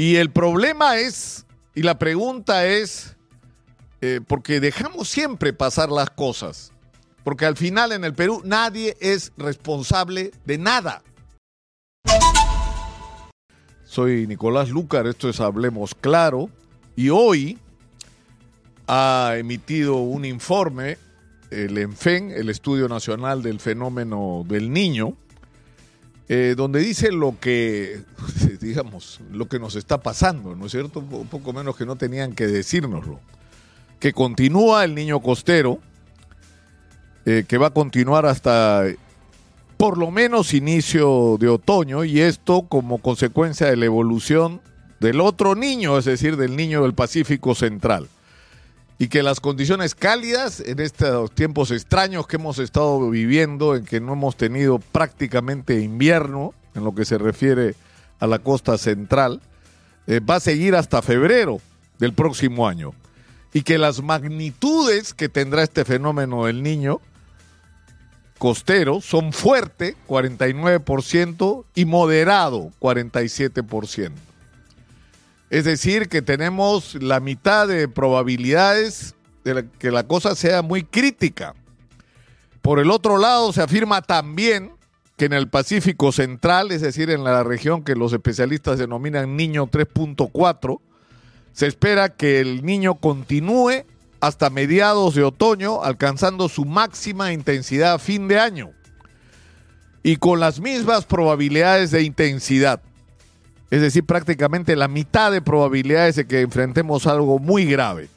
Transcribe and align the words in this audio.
Y 0.00 0.16
el 0.16 0.30
problema 0.30 0.96
es, 0.96 1.44
y 1.74 1.82
la 1.82 1.98
pregunta 1.98 2.64
es, 2.64 3.18
eh, 4.00 4.20
porque 4.26 4.58
dejamos 4.58 5.10
siempre 5.10 5.52
pasar 5.52 5.90
las 5.90 6.08
cosas, 6.08 6.72
porque 7.22 7.44
al 7.44 7.54
final 7.54 7.92
en 7.92 8.04
el 8.04 8.14
Perú 8.14 8.40
nadie 8.42 8.96
es 8.98 9.30
responsable 9.36 10.30
de 10.46 10.56
nada. 10.56 11.02
Soy 13.84 14.26
Nicolás 14.26 14.70
Lucar, 14.70 15.06
esto 15.06 15.28
es 15.28 15.38
Hablemos 15.38 15.94
Claro, 15.94 16.48
y 16.96 17.10
hoy 17.10 17.58
ha 18.86 19.34
emitido 19.36 19.96
un 19.96 20.24
informe 20.24 20.96
el 21.50 21.76
ENFEN, 21.76 22.30
el 22.30 22.48
Estudio 22.48 22.88
Nacional 22.88 23.42
del 23.42 23.60
Fenómeno 23.60 24.46
del 24.48 24.72
Niño, 24.72 25.18
eh, 26.32 26.54
donde 26.56 26.78
dice 26.78 27.10
lo 27.10 27.40
que, 27.40 28.02
digamos, 28.60 29.18
lo 29.32 29.48
que 29.48 29.58
nos 29.58 29.74
está 29.74 29.98
pasando, 29.98 30.54
¿no 30.54 30.66
es 30.66 30.70
cierto? 30.70 31.00
Un 31.00 31.26
poco 31.26 31.52
menos 31.52 31.74
que 31.74 31.84
no 31.84 31.96
tenían 31.96 32.34
que 32.34 32.46
decírnoslo. 32.46 33.18
Que 33.98 34.12
continúa 34.12 34.84
el 34.84 34.94
niño 34.94 35.18
costero, 35.18 35.80
eh, 37.26 37.44
que 37.48 37.58
va 37.58 37.66
a 37.66 37.74
continuar 37.74 38.26
hasta 38.26 38.84
por 39.76 39.98
lo 39.98 40.12
menos 40.12 40.54
inicio 40.54 41.36
de 41.40 41.48
otoño, 41.48 42.04
y 42.04 42.20
esto 42.20 42.62
como 42.62 42.98
consecuencia 42.98 43.66
de 43.66 43.76
la 43.76 43.86
evolución 43.86 44.60
del 45.00 45.20
otro 45.20 45.56
niño, 45.56 45.98
es 45.98 46.04
decir, 46.04 46.36
del 46.36 46.54
niño 46.54 46.82
del 46.82 46.94
Pacífico 46.94 47.56
Central 47.56 48.08
y 49.00 49.08
que 49.08 49.22
las 49.22 49.40
condiciones 49.40 49.94
cálidas 49.94 50.60
en 50.60 50.78
estos 50.78 51.30
tiempos 51.30 51.70
extraños 51.70 52.26
que 52.26 52.36
hemos 52.36 52.58
estado 52.58 53.08
viviendo, 53.08 53.74
en 53.74 53.86
que 53.86 53.98
no 53.98 54.12
hemos 54.12 54.36
tenido 54.36 54.78
prácticamente 54.78 55.80
invierno 55.80 56.52
en 56.74 56.84
lo 56.84 56.94
que 56.94 57.06
se 57.06 57.16
refiere 57.16 57.74
a 58.18 58.26
la 58.26 58.40
costa 58.40 58.76
central, 58.76 59.40
eh, 60.06 60.20
va 60.20 60.34
a 60.34 60.40
seguir 60.40 60.74
hasta 60.74 61.00
febrero 61.00 61.62
del 61.98 62.12
próximo 62.12 62.68
año. 62.68 62.92
Y 63.54 63.62
que 63.62 63.78
las 63.78 64.02
magnitudes 64.02 65.14
que 65.14 65.30
tendrá 65.30 65.62
este 65.62 65.86
fenómeno 65.86 66.44
del 66.44 66.62
niño 66.62 67.00
costero 68.36 69.00
son 69.00 69.32
fuerte, 69.32 69.96
49%, 70.08 71.64
y 71.74 71.86
moderado, 71.86 72.70
47%. 72.80 74.29
Es 75.50 75.64
decir, 75.64 76.08
que 76.08 76.22
tenemos 76.22 76.94
la 76.94 77.18
mitad 77.18 77.66
de 77.66 77.88
probabilidades 77.88 79.16
de 79.42 79.66
que 79.78 79.90
la 79.90 80.04
cosa 80.06 80.36
sea 80.36 80.62
muy 80.62 80.84
crítica. 80.84 81.54
Por 82.62 82.78
el 82.78 82.90
otro 82.90 83.18
lado, 83.18 83.52
se 83.52 83.60
afirma 83.60 84.00
también 84.00 84.72
que 85.16 85.24
en 85.24 85.32
el 85.32 85.48
Pacífico 85.48 86.12
Central, 86.12 86.70
es 86.70 86.82
decir, 86.82 87.10
en 87.10 87.24
la 87.24 87.42
región 87.42 87.82
que 87.82 87.96
los 87.96 88.12
especialistas 88.12 88.78
denominan 88.78 89.36
Niño 89.36 89.66
3.4, 89.66 90.80
se 91.52 91.66
espera 91.66 92.10
que 92.10 92.40
el 92.40 92.64
niño 92.64 92.94
continúe 92.94 93.84
hasta 94.20 94.50
mediados 94.50 95.14
de 95.14 95.24
otoño, 95.24 95.82
alcanzando 95.82 96.48
su 96.48 96.64
máxima 96.64 97.32
intensidad 97.32 97.94
a 97.94 97.98
fin 97.98 98.28
de 98.28 98.38
año. 98.38 98.70
Y 100.02 100.16
con 100.16 100.38
las 100.40 100.60
mismas 100.60 101.04
probabilidades 101.06 101.90
de 101.90 102.02
intensidad 102.02 102.80
es 103.70 103.80
decir, 103.80 104.04
prácticamente 104.04 104.76
la 104.76 104.88
mitad 104.88 105.30
de 105.30 105.42
probabilidades 105.42 106.16
de 106.16 106.26
que 106.26 106.40
enfrentemos 106.40 107.06
algo 107.06 107.38
muy 107.38 107.64
grave. 107.66 108.08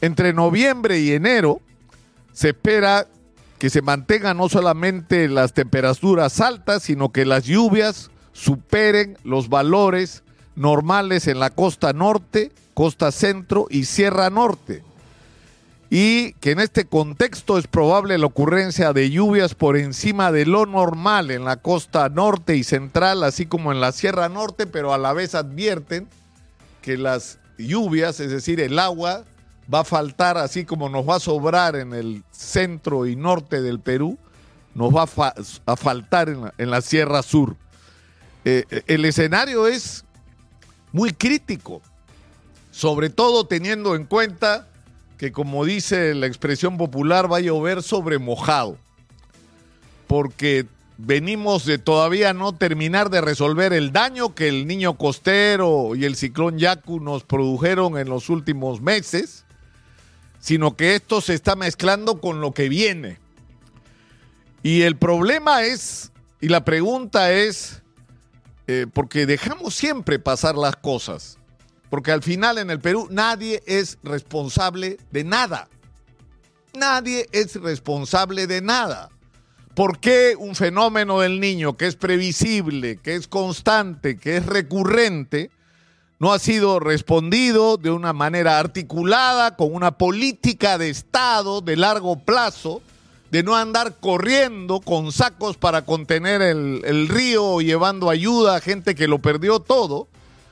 Entre 0.00 0.32
noviembre 0.32 1.00
y 1.00 1.12
enero 1.12 1.60
se 2.32 2.50
espera 2.50 3.06
que 3.58 3.70
se 3.70 3.82
mantengan 3.82 4.36
no 4.36 4.48
solamente 4.48 5.28
las 5.28 5.52
temperaturas 5.52 6.40
altas, 6.40 6.82
sino 6.84 7.10
que 7.10 7.24
las 7.24 7.44
lluvias 7.44 8.10
superen 8.32 9.16
los 9.24 9.48
valores 9.48 10.22
normales 10.54 11.26
en 11.26 11.40
la 11.40 11.50
costa 11.50 11.92
norte, 11.92 12.52
costa 12.74 13.10
centro 13.10 13.66
y 13.70 13.84
sierra 13.84 14.30
norte 14.30 14.82
y 15.90 16.34
que 16.34 16.50
en 16.50 16.60
este 16.60 16.86
contexto 16.86 17.56
es 17.56 17.66
probable 17.66 18.18
la 18.18 18.26
ocurrencia 18.26 18.92
de 18.92 19.10
lluvias 19.10 19.54
por 19.54 19.76
encima 19.76 20.30
de 20.30 20.44
lo 20.44 20.66
normal 20.66 21.30
en 21.30 21.44
la 21.44 21.56
costa 21.56 22.08
norte 22.10 22.56
y 22.56 22.64
central, 22.64 23.24
así 23.24 23.46
como 23.46 23.72
en 23.72 23.80
la 23.80 23.92
Sierra 23.92 24.28
Norte, 24.28 24.66
pero 24.66 24.92
a 24.92 24.98
la 24.98 25.14
vez 25.14 25.34
advierten 25.34 26.06
que 26.82 26.98
las 26.98 27.38
lluvias, 27.56 28.20
es 28.20 28.30
decir, 28.30 28.60
el 28.60 28.78
agua, 28.78 29.24
va 29.72 29.80
a 29.80 29.84
faltar, 29.84 30.36
así 30.36 30.64
como 30.64 30.90
nos 30.90 31.08
va 31.08 31.16
a 31.16 31.20
sobrar 31.20 31.74
en 31.76 31.94
el 31.94 32.22
centro 32.32 33.06
y 33.06 33.16
norte 33.16 33.62
del 33.62 33.80
Perú, 33.80 34.18
nos 34.74 34.94
va 34.94 35.04
a, 35.04 35.76
faltar 35.76 36.28
en 36.28 36.70
la, 36.70 36.80
Sierra 36.82 37.22
Sur. 37.22 37.56
Eh, 38.44 38.64
el 38.86 39.04
escenario 39.06 39.66
es 39.66 40.04
muy 40.92 41.12
crítico, 41.12 41.82
sobre 42.70 43.10
todo 43.10 43.46
teniendo 43.46 43.96
en 43.96 44.04
cuenta 44.04 44.68
que 45.18 45.32
como 45.32 45.64
dice 45.64 46.14
la 46.14 46.26
expresión 46.26 46.76
popular, 46.78 47.30
va 47.30 47.38
a 47.38 47.40
llover 47.40 47.82
sobre 47.82 48.18
mojado. 48.18 48.78
Porque 50.06 50.66
venimos 50.96 51.66
de 51.66 51.78
todavía 51.78 52.32
no 52.32 52.54
terminar 52.54 53.10
de 53.10 53.20
resolver 53.20 53.72
el 53.72 53.92
daño 53.92 54.34
que 54.34 54.48
el 54.48 54.66
niño 54.66 54.96
costero 54.96 55.94
y 55.94 56.04
el 56.04 56.16
ciclón 56.16 56.58
Yaku 56.58 57.00
nos 57.00 57.24
produjeron 57.24 57.98
en 57.98 58.08
los 58.08 58.30
últimos 58.30 58.80
meses, 58.80 59.44
sino 60.40 60.76
que 60.76 60.94
esto 60.94 61.20
se 61.20 61.34
está 61.34 61.56
mezclando 61.56 62.20
con 62.20 62.40
lo 62.40 62.52
que 62.52 62.68
viene. 62.68 63.18
Y 64.62 64.82
el 64.82 64.96
problema 64.96 65.64
es, 65.64 66.12
y 66.40 66.48
la 66.48 66.64
pregunta 66.64 67.32
es, 67.32 67.82
eh, 68.68 68.86
porque 68.92 69.26
dejamos 69.26 69.74
siempre 69.74 70.18
pasar 70.18 70.56
las 70.56 70.76
cosas. 70.76 71.37
Porque 71.90 72.12
al 72.12 72.22
final 72.22 72.58
en 72.58 72.70
el 72.70 72.80
Perú 72.80 73.08
nadie 73.10 73.62
es 73.66 73.98
responsable 74.02 74.98
de 75.10 75.24
nada. 75.24 75.68
Nadie 76.74 77.28
es 77.32 77.54
responsable 77.56 78.46
de 78.46 78.60
nada. 78.60 79.10
¿Por 79.74 80.00
qué 80.00 80.34
un 80.36 80.54
fenómeno 80.54 81.20
del 81.20 81.40
niño 81.40 81.76
que 81.76 81.86
es 81.86 81.96
previsible, 81.96 82.98
que 82.98 83.14
es 83.14 83.28
constante, 83.28 84.18
que 84.18 84.36
es 84.36 84.46
recurrente, 84.46 85.50
no 86.18 86.32
ha 86.32 86.40
sido 86.40 86.80
respondido 86.80 87.76
de 87.76 87.90
una 87.90 88.12
manera 88.12 88.58
articulada, 88.58 89.56
con 89.56 89.72
una 89.72 89.92
política 89.92 90.76
de 90.78 90.90
Estado 90.90 91.60
de 91.60 91.76
largo 91.76 92.18
plazo, 92.18 92.82
de 93.30 93.42
no 93.44 93.54
andar 93.54 93.98
corriendo 94.00 94.80
con 94.80 95.12
sacos 95.12 95.56
para 95.56 95.82
contener 95.82 96.42
el, 96.42 96.82
el 96.84 97.08
río, 97.08 97.60
llevando 97.60 98.10
ayuda 98.10 98.56
a 98.56 98.60
gente 98.60 98.94
que 98.96 99.06
lo 99.06 99.20
perdió 99.20 99.60
todo? 99.60 100.08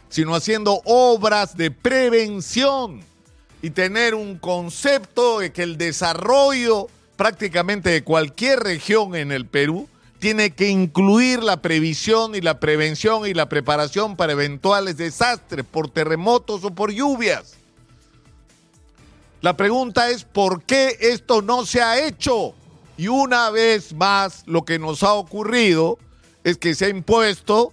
Sino 0.09 0.35
haciendo 0.35 0.81
obras 0.85 1.57
de 1.57 1.71
prevención 1.71 3.01
y 3.63 3.71
tener 3.71 4.15
un 4.15 4.39
concepto 4.39 5.41
de 5.41 5.53
que 5.53 5.63
el 5.63 5.77
desarrollo 5.79 6.89
prácticamente 7.17 7.91
de 7.91 8.05
cualquier 8.05 8.61
región 8.61 9.15
en 9.15 9.33
el 9.33 9.47
Perú 9.47 9.89
tiene 10.19 10.51
que 10.51 10.69
incluir 10.69 11.43
la 11.43 11.61
previsión 11.61 12.35
y 12.35 12.41
la 12.41 12.61
prevención 12.61 13.27
y 13.27 13.35
la 13.35 13.49
preparación 13.49 14.17
para 14.17 14.33
eventuales 14.33 14.97
desastres 14.97 15.65
por 15.65 15.91
terremotos 15.91 16.65
o 16.65 16.71
por 16.71 16.93
lluvias. 16.93 17.55
La 19.43 19.57
pregunta 19.57 20.11
es 20.11 20.25
por 20.25 20.63
qué 20.63 20.97
esto 21.01 21.43
no 21.43 21.67
se 21.67 21.83
ha 21.83 22.05
hecho. 22.07 22.55
Y 22.97 23.09
una 23.09 23.51
vez 23.51 23.93
más 23.93 24.43
lo 24.47 24.65
que 24.65 24.79
nos 24.79 25.03
ha 25.03 25.13
ocurrido 25.13 25.99
es 26.45 26.57
que 26.57 26.75
se 26.75 26.87
ha 26.87 26.89
impuesto 26.89 27.73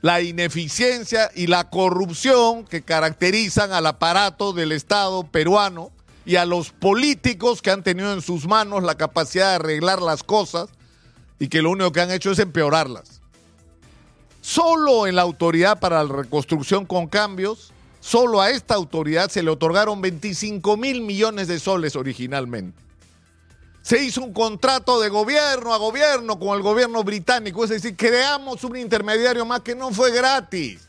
la 0.00 0.20
ineficiencia 0.20 1.30
y 1.34 1.48
la 1.48 1.70
corrupción 1.70 2.64
que 2.64 2.82
caracterizan 2.82 3.72
al 3.72 3.86
aparato 3.86 4.52
del 4.52 4.72
Estado 4.72 5.24
peruano 5.24 5.90
y 6.24 6.36
a 6.36 6.44
los 6.44 6.70
políticos 6.70 7.62
que 7.62 7.70
han 7.70 7.82
tenido 7.82 8.12
en 8.12 8.22
sus 8.22 8.46
manos 8.46 8.82
la 8.82 8.96
capacidad 8.96 9.50
de 9.50 9.54
arreglar 9.56 10.00
las 10.00 10.22
cosas 10.22 10.68
y 11.38 11.48
que 11.48 11.62
lo 11.62 11.70
único 11.70 11.92
que 11.92 12.00
han 12.00 12.10
hecho 12.10 12.30
es 12.30 12.38
empeorarlas. 12.38 13.20
Solo 14.40 15.06
en 15.06 15.16
la 15.16 15.22
autoridad 15.22 15.80
para 15.80 16.02
la 16.04 16.12
reconstrucción 16.12 16.86
con 16.86 17.08
cambios, 17.08 17.72
solo 18.00 18.40
a 18.40 18.50
esta 18.50 18.74
autoridad 18.74 19.30
se 19.30 19.42
le 19.42 19.50
otorgaron 19.50 20.00
25 20.00 20.76
mil 20.76 21.00
millones 21.02 21.48
de 21.48 21.58
soles 21.58 21.96
originalmente 21.96 22.87
se 23.88 24.04
hizo 24.04 24.22
un 24.22 24.34
contrato 24.34 25.00
de 25.00 25.08
gobierno 25.08 25.72
a 25.72 25.78
gobierno 25.78 26.38
con 26.38 26.54
el 26.54 26.62
gobierno 26.62 27.02
británico, 27.04 27.64
es 27.64 27.70
decir, 27.70 27.96
creamos 27.96 28.62
un 28.62 28.76
intermediario 28.76 29.46
más 29.46 29.60
que 29.60 29.74
no 29.74 29.90
fue 29.92 30.10
gratis, 30.10 30.86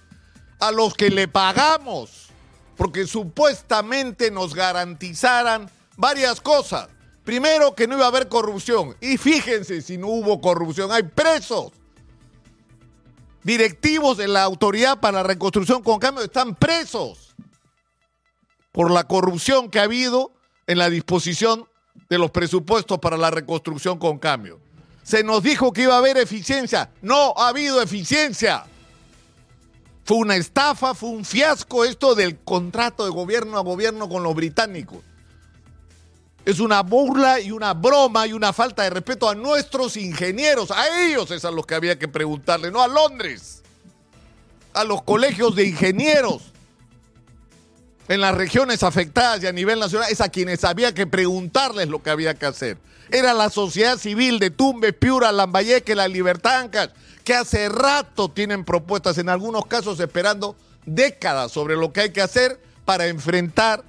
a 0.60 0.70
los 0.70 0.96
que 0.96 1.10
le 1.10 1.30
pagamos, 1.30 2.28
porque 2.76 3.08
supuestamente 3.08 4.30
nos 4.30 4.54
garantizaran 4.54 5.72
varias 5.96 6.42
cosas. 6.42 6.90
Primero, 7.24 7.74
que 7.74 7.88
no 7.88 7.96
iba 7.96 8.04
a 8.04 8.10
haber 8.10 8.28
corrupción. 8.28 8.98
Y 9.00 9.16
fíjense 9.16 9.82
si 9.82 9.98
no 9.98 10.08
hubo 10.08 10.42
corrupción, 10.42 10.92
hay 10.92 11.04
presos. 11.04 11.72
Directivos 13.44 14.18
de 14.18 14.28
la 14.28 14.44
Autoridad 14.44 15.00
para 15.00 15.20
la 15.20 15.24
Reconstrucción 15.24 15.82
con 15.84 16.00
Cambio 16.00 16.26
están 16.26 16.54
presos 16.54 17.34
por 18.74 18.92
la 18.92 19.06
corrupción 19.06 19.70
que 19.70 19.80
ha 19.80 19.84
habido 19.84 20.34
en 20.68 20.80
la 20.80 20.90
disposición 20.90 21.66
de 22.10 22.18
los 22.18 22.32
presupuestos 22.32 23.00
para 23.00 23.18
la 23.18 23.32
reconstrucción 23.32 23.98
con 24.00 24.18
cambio. 24.18 24.60
Se 25.04 25.24
nos 25.24 25.44
dijo 25.44 25.72
que 25.74 25.84
iba 25.84 25.96
a 25.96 26.00
haber 26.00 26.18
eficiencia. 26.18 26.92
No 27.02 27.34
ha 27.38 27.50
habido 27.50 27.82
eficiencia. 27.82 28.66
Fue 30.04 30.18
una 30.18 30.36
estafa, 30.36 30.94
fue 30.96 31.10
un 31.10 31.24
fiasco 31.24 31.86
esto 31.86 32.16
del 32.16 32.40
contrato 32.40 33.06
de 33.06 33.12
gobierno 33.12 33.58
a 33.58 33.62
gobierno 33.62 34.10
con 34.10 34.24
los 34.24 34.36
británicos. 34.36 35.00
Es 36.46 36.60
una 36.60 36.82
burla 36.82 37.40
y 37.40 37.52
una 37.52 37.74
broma 37.74 38.26
y 38.26 38.34
una 38.34 38.54
falta 38.54 38.84
de 38.84 38.90
respeto 38.90 39.30
a 39.30 39.36
nuestros 39.36 39.98
ingenieros. 39.98 40.72
A 40.72 41.06
ellos 41.06 41.30
es 41.32 41.46
a 41.46 41.52
los 41.52 41.66
que 41.66 41.76
había 41.76 42.00
que 42.00 42.08
preguntarle, 42.08 42.72
no 42.72 42.82
a 42.82 42.88
Londres. 42.88 43.62
A 44.74 44.84
los 44.84 45.04
colegios 45.04 45.56
de 45.56 45.68
ingenieros 45.68 46.54
en 48.10 48.22
las 48.22 48.36
regiones 48.36 48.82
afectadas 48.82 49.44
y 49.44 49.48
a 49.48 49.52
nivel 49.52 49.80
nacional, 49.80 50.08
es 50.12 50.20
a 50.20 50.30
quienes 50.30 50.64
había 50.64 50.94
que 50.96 51.06
preguntarles 51.06 51.88
lo 51.88 52.02
que 52.02 52.10
había 52.10 52.34
que 52.34 52.48
hacer. 52.48 52.78
Era 53.12 53.36
la 53.36 53.52
sociedad 53.52 53.98
civil 53.98 54.40
de 54.40 54.50
Tumbes, 54.50 54.94
Piura, 54.94 55.32
Lambayeque, 55.32 55.94
La 55.94 56.08
Libertad, 56.08 56.62
Ancash, 56.62 56.90
que 57.24 57.36
hace 57.36 57.70
rato 57.70 58.30
tienen 58.30 58.66
propuestas, 58.66 59.20
en 59.20 59.30
algunos 59.30 59.68
casos 59.68 60.00
esperando 60.00 60.56
décadas 60.88 61.52
sobre 61.52 61.76
lo 61.76 61.94
que 61.94 62.02
hay 62.02 62.10
que 62.10 62.24
hacer 62.24 62.60
para 62.84 63.06
enfrentar 63.06 63.84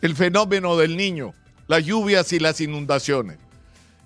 el 0.00 0.16
fenómeno 0.16 0.78
del 0.78 0.96
niño, 0.96 1.34
las 1.66 1.84
lluvias 1.84 2.32
y 2.32 2.38
las 2.38 2.62
inundaciones. 2.62 3.36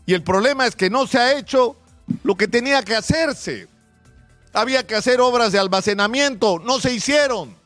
Y 0.06 0.15
el 0.15 0.25
problema 0.25 0.67
es 0.67 0.75
que 0.75 0.91
no 0.91 1.06
se 1.06 1.19
ha 1.19 1.39
hecho 1.39 1.77
lo 2.25 2.37
que 2.37 2.49
tenía 2.49 2.83
que 2.83 2.97
hacerse. 2.97 3.69
Había 4.53 4.85
que 4.85 4.97
hacer 4.97 5.21
obras 5.21 5.53
de 5.53 5.61
almacenamiento, 5.61 6.59
no 6.59 6.81
se 6.81 6.93
hicieron 6.93 7.57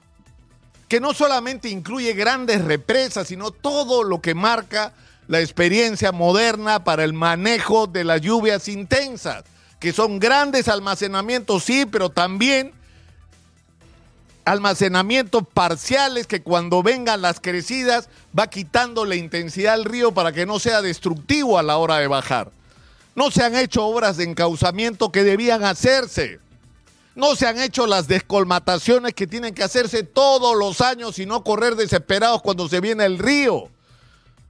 que 0.92 1.00
no 1.00 1.14
solamente 1.14 1.70
incluye 1.70 2.12
grandes 2.12 2.62
represas, 2.62 3.28
sino 3.28 3.50
todo 3.50 4.02
lo 4.02 4.20
que 4.20 4.34
marca 4.34 4.92
la 5.26 5.40
experiencia 5.40 6.12
moderna 6.12 6.84
para 6.84 7.02
el 7.02 7.14
manejo 7.14 7.86
de 7.86 8.04
las 8.04 8.20
lluvias 8.20 8.68
intensas, 8.68 9.44
que 9.80 9.94
son 9.94 10.18
grandes 10.18 10.68
almacenamientos, 10.68 11.64
sí, 11.64 11.86
pero 11.86 12.10
también 12.10 12.72
almacenamientos 14.44 15.44
parciales 15.54 16.26
que 16.26 16.42
cuando 16.42 16.82
vengan 16.82 17.22
las 17.22 17.40
crecidas 17.40 18.10
va 18.38 18.50
quitando 18.50 19.06
la 19.06 19.16
intensidad 19.16 19.78
del 19.78 19.86
río 19.86 20.12
para 20.12 20.32
que 20.32 20.44
no 20.44 20.58
sea 20.58 20.82
destructivo 20.82 21.58
a 21.58 21.62
la 21.62 21.78
hora 21.78 21.96
de 22.00 22.06
bajar. 22.06 22.50
No 23.14 23.30
se 23.30 23.42
han 23.42 23.56
hecho 23.56 23.86
obras 23.86 24.18
de 24.18 24.24
encauzamiento 24.24 25.10
que 25.10 25.24
debían 25.24 25.64
hacerse. 25.64 26.38
No 27.14 27.37
se 27.37 27.47
han 27.47 27.61
hecho 27.61 27.87
las 27.87 28.09
descolmataciones 28.09 29.14
que 29.14 29.26
tienen 29.26 29.55
que 29.55 29.62
hacerse 29.62 30.03
todos 30.03 30.56
los 30.56 30.81
años 30.81 31.19
y 31.19 31.26
no 31.26 31.44
correr 31.44 31.76
desesperados 31.76 32.41
cuando 32.43 32.69
se 32.69 32.81
viene 32.81 33.05
el 33.05 33.19
río. 33.19 33.69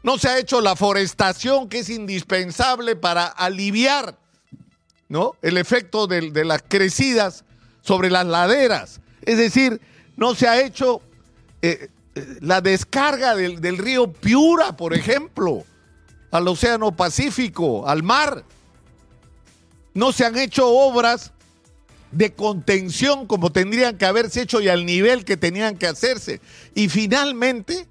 No 0.03 0.19
se 0.19 0.29
ha 0.29 0.38
hecho 0.38 0.61
la 0.61 0.76
forestación 0.76 1.69
que 1.69 1.81
es 1.81 1.88
indispensable 1.88 2.97
para 2.97 3.26
aliviar 3.26 4.17
¿no? 5.09 5.35
el 5.43 5.59
efecto 5.59 6.06
de, 6.06 6.44
las 6.44 6.62
crecidas 6.67 7.44
sobre 7.82 8.11
las 8.11 8.26
laderas. 8.26 9.00
Es 9.23 9.38
decir, 9.38 9.81
no 10.17 10.35
se 10.35 10.49
ha 10.49 10.61
hecho 10.61 11.03
eh, 11.62 11.88
eh, 12.14 12.37
la 12.41 12.61
descarga 12.61 13.35
del 13.35 13.79
río 13.79 14.12
Piura, 14.12 14.76
por 14.76 14.94
ejemplo, 14.94 15.64
al 16.31 16.49
Océano 16.49 16.93
Pacífico, 16.93 17.88
al 17.88 18.03
mar. 18.03 18.44
No 19.94 20.12
se 20.12 20.25
han 20.25 20.37
hecho 20.38 20.69
obras 20.69 21.32
de 22.12 22.32
contención 22.32 23.26
como 23.26 23.50
tendrían 23.50 23.99
que 23.99 24.05
haberse 24.05 24.43
hecho 24.43 24.61
y 24.61 24.69
al 24.69 24.87
nivel 24.87 25.25
que 25.25 25.37
tenían 25.37 25.76
que 25.76 25.87
hacerse. 25.87 26.41
Y 26.75 26.88
finalmente, 26.88 27.87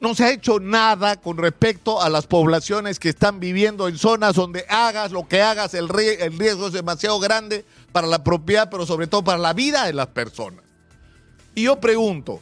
no 0.00 0.14
se 0.14 0.24
ha 0.24 0.30
hecho 0.32 0.60
nada 0.60 1.16
con 1.16 1.38
respecto 1.38 2.02
a 2.02 2.08
las 2.08 2.26
poblaciones 2.26 2.98
que 2.98 3.08
están 3.08 3.40
viviendo 3.40 3.88
en 3.88 3.96
zonas 3.96 4.34
donde 4.34 4.66
hagas 4.68 5.12
lo 5.12 5.28
que 5.28 5.40
hagas, 5.40 5.74
el, 5.74 5.88
riesgo 5.88 6.66
es 6.66 6.72
demasiado 6.72 7.20
grande 7.20 7.64
para 7.92 8.08
la 8.08 8.24
propiedad, 8.24 8.68
pero 8.68 8.84
sobre 8.84 9.06
todo 9.06 9.22
para 9.22 9.38
la 9.38 9.52
vida 9.52 9.86
de 9.86 9.92
las 9.92 10.08
personas. 10.08 10.64
Y 11.54 11.62
yo 11.64 11.78
pregunto, 11.78 12.40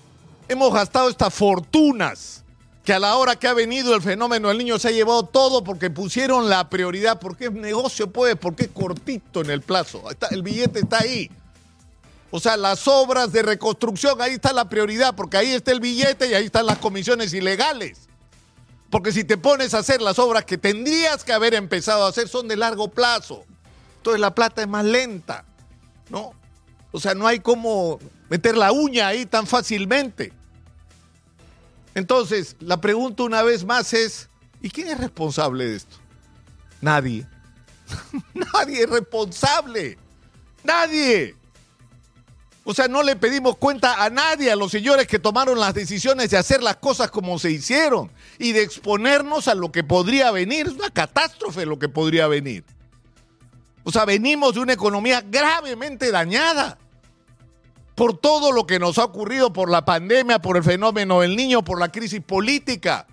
hemos 0.48 0.72
gastado 0.72 1.10
estas 1.10 1.34
fortunas 1.34 2.44
que 2.84 2.92
a 2.94 2.98
la 2.98 3.16
hora 3.16 3.36
que 3.36 3.46
ha 3.46 3.54
venido 3.54 3.94
el 3.94 4.02
fenómeno 4.02 4.48
del 4.48 4.58
niño 4.58 4.78
se 4.78 4.88
ha 4.88 4.90
llevado 4.90 5.24
todo 5.24 5.62
porque 5.62 5.90
pusieron 5.90 6.48
la 6.48 6.70
prioridad, 6.70 7.20
porque 7.20 7.46
es 7.46 7.52
negocio, 7.52 8.10
pues, 8.10 8.36
porque 8.36 8.64
es 8.64 8.70
cortito 8.70 9.42
en 9.42 9.50
el 9.50 9.60
plazo. 9.60 10.10
Está, 10.10 10.28
el 10.28 10.42
billete 10.42 10.80
está 10.80 10.98
ahí. 10.98 11.30
O 12.30 12.40
sea, 12.40 12.56
las 12.56 12.86
obras 12.88 13.32
de 13.32 13.42
reconstrucción, 13.42 14.20
ahí 14.22 14.34
está 14.34 14.52
la 14.52 14.68
prioridad, 14.68 15.14
porque 15.14 15.36
ahí 15.36 15.50
está 15.50 15.72
el 15.72 15.80
billete 15.80 16.30
y 16.30 16.34
ahí 16.34 16.46
están 16.46 16.64
las 16.64 16.78
comisiones 16.78 17.34
ilegales. 17.34 18.08
Porque 18.88 19.12
si 19.12 19.24
te 19.24 19.36
pones 19.36 19.74
a 19.74 19.78
hacer 19.78 20.00
las 20.00 20.18
obras 20.18 20.44
que 20.44 20.56
tendrías 20.56 21.22
que 21.24 21.32
haber 21.32 21.54
empezado 21.54 22.04
a 22.04 22.08
hacer, 22.08 22.28
son 22.28 22.48
de 22.48 22.56
largo 22.56 22.88
plazo. 22.88 23.44
Entonces 23.96 24.20
la 24.20 24.34
plata 24.34 24.62
es 24.62 24.68
más 24.68 24.84
lenta, 24.84 25.44
¿no? 26.08 26.32
O 26.92 26.98
sea, 26.98 27.14
no 27.14 27.26
hay 27.26 27.40
como 27.40 27.98
meter 28.28 28.56
la 28.56 28.72
uña 28.72 29.08
ahí 29.08 29.26
tan 29.26 29.46
fácilmente. 29.46 30.32
Entonces, 31.94 32.56
la 32.60 32.80
pregunta 32.80 33.22
una 33.22 33.42
vez 33.42 33.64
más 33.64 33.92
es, 33.92 34.28
¿y 34.62 34.70
quién 34.70 34.88
es 34.88 34.98
responsable 34.98 35.66
de 35.66 35.76
esto? 35.76 35.96
Nadie. 36.80 37.26
Nadie 38.54 38.84
es 38.84 38.90
responsable. 38.90 39.98
Nadie. 40.62 41.34
O 42.64 42.74
sea, 42.74 42.88
no 42.88 43.02
le 43.02 43.16
pedimos 43.16 43.56
cuenta 43.56 44.04
a 44.04 44.10
nadie, 44.10 44.52
a 44.52 44.56
los 44.56 44.70
señores 44.70 45.06
que 45.06 45.18
tomaron 45.18 45.58
las 45.58 45.74
decisiones 45.74 46.30
de 46.30 46.36
hacer 46.36 46.62
las 46.62 46.76
cosas 46.76 47.10
como 47.10 47.38
se 47.38 47.50
hicieron 47.50 48.12
y 48.38 48.52
de 48.52 48.62
exponernos 48.62 49.48
a 49.48 49.54
lo 49.54 49.72
que 49.72 49.82
podría 49.82 50.30
venir. 50.30 50.66
Es 50.66 50.74
una 50.74 50.90
catástrofe 50.90 51.64
lo 51.66 51.78
que 51.78 51.88
podría 51.88 52.28
venir. 52.28 52.64
O 53.82 53.90
sea, 53.90 54.04
venimos 54.04 54.54
de 54.54 54.60
una 54.60 54.74
economía 54.74 55.22
gravemente 55.22 56.10
dañada 56.12 56.78
por 57.94 58.16
todo 58.16 58.52
lo 58.52 58.66
que 58.66 58.78
nos 58.78 58.98
ha 58.98 59.04
ocurrido, 59.04 59.52
por 59.52 59.70
la 59.70 59.84
pandemia, 59.84 60.40
por 60.40 60.56
el 60.56 60.64
fenómeno 60.64 61.20
del 61.20 61.36
niño, 61.36 61.62
por 61.62 61.78
la 61.78 61.92
crisis 61.92 62.20
política 62.20 63.06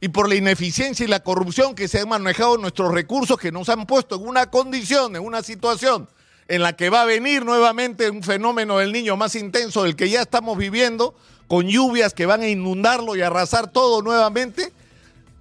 y 0.00 0.08
por 0.08 0.28
la 0.28 0.34
ineficiencia 0.34 1.04
y 1.04 1.08
la 1.08 1.22
corrupción 1.22 1.74
que 1.74 1.88
se 1.88 2.00
han 2.00 2.08
manejado 2.08 2.58
nuestros 2.58 2.92
recursos 2.92 3.38
que 3.38 3.52
nos 3.52 3.68
han 3.68 3.86
puesto 3.86 4.16
en 4.16 4.26
una 4.26 4.50
condición, 4.50 5.16
en 5.16 5.22
una 5.22 5.42
situación 5.42 6.08
en 6.48 6.62
la 6.62 6.74
que 6.74 6.90
va 6.90 7.02
a 7.02 7.06
venir 7.06 7.44
nuevamente 7.44 8.10
un 8.10 8.22
fenómeno 8.22 8.78
del 8.78 8.92
niño 8.92 9.16
más 9.16 9.34
intenso 9.36 9.84
del 9.84 9.96
que 9.96 10.10
ya 10.10 10.22
estamos 10.22 10.58
viviendo, 10.58 11.14
con 11.48 11.66
lluvias 11.66 12.14
que 12.14 12.26
van 12.26 12.42
a 12.42 12.48
inundarlo 12.48 13.16
y 13.16 13.22
arrasar 13.22 13.70
todo 13.70 14.02
nuevamente, 14.02 14.72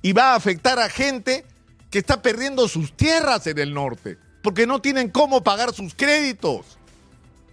y 0.02 0.14
va 0.14 0.34
a 0.34 0.36
afectar 0.36 0.80
a 0.80 0.90
gente 0.90 1.46
que 1.90 2.00
está 2.00 2.22
perdiendo 2.22 2.68
sus 2.68 2.96
tierras 2.96 3.46
en 3.48 3.60
el 3.60 3.74
norte, 3.74 4.18
porque 4.42 4.66
no 4.66 4.82
tienen 4.82 5.10
cómo 5.10 5.44
pagar 5.44 5.74
sus 5.74 5.94
créditos 5.94 6.78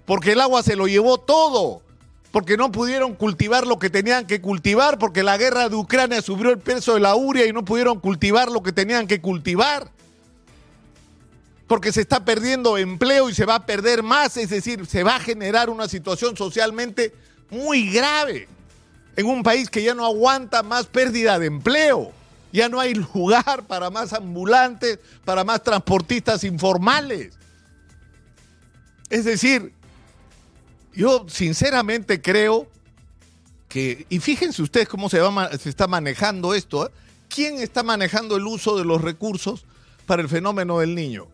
porque 0.08 0.32
el 0.32 0.40
agua 0.40 0.62
se 0.62 0.74
lo 0.74 0.88
llevó 0.88 1.18
todo, 1.18 1.82
porque 2.30 2.56
no 2.56 2.72
pudieron 2.72 3.14
cultivar 3.14 3.66
lo 3.66 3.78
que 3.78 3.90
tenían 3.90 4.26
que 4.26 4.40
cultivar, 4.40 4.98
porque 4.98 5.22
la 5.22 5.36
guerra 5.36 5.68
de 5.68 5.76
Ucrania 5.76 6.22
subió 6.22 6.48
el 6.48 6.58
peso 6.58 6.94
de 6.94 7.00
la 7.00 7.14
uria 7.14 7.44
y 7.44 7.52
no 7.52 7.62
pudieron 7.62 8.00
cultivar 8.00 8.50
lo 8.50 8.62
que 8.62 8.72
tenían 8.72 9.06
que 9.06 9.20
cultivar. 9.20 9.90
Porque 11.66 11.92
se 11.92 12.00
está 12.00 12.24
perdiendo 12.24 12.78
empleo 12.78 13.28
y 13.28 13.34
se 13.34 13.44
va 13.44 13.56
a 13.56 13.66
perder 13.66 14.02
más, 14.02 14.38
es 14.38 14.48
decir, 14.48 14.86
se 14.86 15.02
va 15.02 15.16
a 15.16 15.20
generar 15.20 15.68
una 15.68 15.88
situación 15.88 16.38
socialmente 16.38 17.12
muy 17.50 17.90
grave 17.90 18.48
en 19.14 19.26
un 19.26 19.42
país 19.42 19.68
que 19.68 19.82
ya 19.82 19.92
no 19.92 20.06
aguanta 20.06 20.62
más 20.62 20.86
pérdida 20.86 21.38
de 21.38 21.48
empleo. 21.48 22.12
Ya 22.50 22.70
no 22.70 22.80
hay 22.80 22.94
lugar 23.14 23.64
para 23.64 23.90
más 23.90 24.14
ambulantes, 24.14 25.00
para 25.26 25.44
más 25.44 25.62
transportistas 25.62 26.44
informales. 26.44 27.34
Es 29.10 29.26
decir, 29.26 29.74
yo 30.98 31.26
sinceramente 31.28 32.20
creo 32.20 32.66
que, 33.68 34.04
y 34.08 34.18
fíjense 34.18 34.62
ustedes 34.62 34.88
cómo 34.88 35.08
se, 35.08 35.20
está 35.64 35.86
manejando 35.86 36.54
esto, 36.54 36.86
¿eh? 36.86 36.90
¿quién 37.28 37.60
está 37.60 37.84
manejando 37.84 38.36
el 38.36 38.44
uso 38.44 38.76
de 38.76 38.84
los 38.84 39.00
recursos 39.00 39.64
para 40.06 40.22
el 40.22 40.28
fenómeno 40.28 40.80
del 40.80 40.96
niño? 40.96 41.28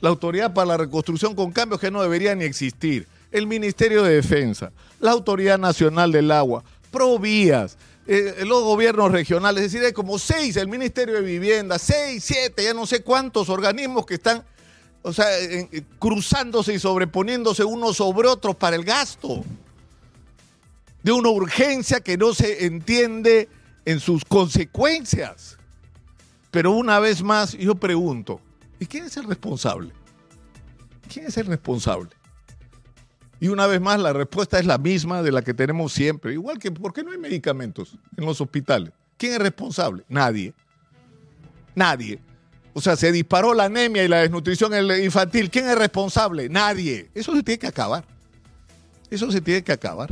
La 0.00 0.08
Autoridad 0.08 0.54
para 0.54 0.64
la 0.68 0.76
Reconstrucción 0.78 1.34
con 1.34 1.52
cambios 1.52 1.78
que 1.78 1.90
no 1.90 2.00
deberían 2.00 2.38
ni 2.38 2.46
existir, 2.46 3.06
el 3.30 3.46
Ministerio 3.46 4.02
de 4.02 4.14
Defensa, 4.14 4.72
la 4.98 5.10
Autoridad 5.10 5.58
Nacional 5.58 6.10
del 6.10 6.30
Agua, 6.30 6.64
Provías, 6.90 7.76
eh, 8.06 8.44
los 8.46 8.62
gobiernos 8.62 9.12
regionales, 9.12 9.62
es 9.62 9.72
decir, 9.72 9.86
hay 9.86 9.92
como 9.92 10.18
seis, 10.18 10.56
el 10.56 10.68
Ministerio 10.68 11.16
de 11.16 11.20
Vivienda, 11.20 11.78
seis, 11.78 12.24
siete, 12.24 12.64
ya 12.64 12.72
no 12.72 12.86
sé 12.86 13.02
cuántos 13.02 13.50
organismos 13.50 14.06
que 14.06 14.14
están 14.14 14.42
o 15.02 15.12
sea, 15.12 15.26
cruzándose 15.98 16.74
y 16.74 16.78
sobreponiéndose 16.78 17.64
unos 17.64 17.96
sobre 17.96 18.28
otros 18.28 18.56
para 18.56 18.76
el 18.76 18.84
gasto, 18.84 19.44
de 21.02 21.12
una 21.12 21.28
urgencia 21.30 22.00
que 22.00 22.16
no 22.16 22.32
se 22.32 22.64
entiende 22.64 23.48
en 23.84 24.00
sus 24.00 24.24
consecuencias. 24.24 25.58
Pero 26.50 26.72
una 26.72 27.00
vez 27.00 27.22
más 27.22 27.52
yo 27.52 27.74
pregunto, 27.74 28.40
¿y 28.78 28.86
quién 28.86 29.04
es 29.04 29.16
el 29.16 29.24
responsable? 29.24 29.92
¿Quién 31.12 31.26
es 31.26 31.36
el 31.36 31.46
responsable? 31.46 32.10
Y 33.40 33.48
una 33.48 33.66
vez 33.66 33.80
más 33.80 33.98
la 33.98 34.12
respuesta 34.12 34.60
es 34.60 34.66
la 34.66 34.78
misma 34.78 35.20
de 35.22 35.32
la 35.32 35.42
que 35.42 35.52
tenemos 35.52 35.92
siempre. 35.92 36.32
Igual 36.32 36.60
que, 36.60 36.70
¿por 36.70 36.92
qué 36.92 37.02
no 37.02 37.10
hay 37.10 37.18
medicamentos 37.18 37.98
en 38.16 38.24
los 38.24 38.40
hospitales? 38.40 38.92
¿Quién 39.16 39.32
es 39.32 39.38
responsable? 39.40 40.04
Nadie. 40.08 40.54
Nadie. 41.74 42.20
O 42.74 42.80
sea, 42.80 42.96
se 42.96 43.12
disparó 43.12 43.52
la 43.54 43.64
anemia 43.64 44.02
y 44.04 44.08
la 44.08 44.20
desnutrición 44.20 44.72
infantil. 45.02 45.50
¿Quién 45.50 45.68
es 45.68 45.76
responsable? 45.76 46.48
Nadie. 46.48 47.08
Eso 47.14 47.34
se 47.34 47.42
tiene 47.42 47.58
que 47.58 47.66
acabar. 47.66 48.04
Eso 49.10 49.30
se 49.30 49.40
tiene 49.40 49.62
que 49.62 49.72
acabar. 49.72 50.08